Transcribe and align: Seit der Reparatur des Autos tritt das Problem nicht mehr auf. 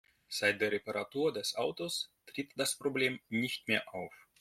Seit 0.29 0.59
der 0.59 0.71
Reparatur 0.71 1.31
des 1.31 1.53
Autos 1.53 2.09
tritt 2.25 2.53
das 2.55 2.75
Problem 2.75 3.19
nicht 3.29 3.67
mehr 3.67 3.93
auf. 3.93 4.11